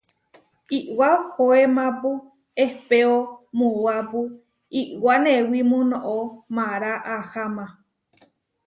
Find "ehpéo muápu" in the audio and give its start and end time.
2.63-4.19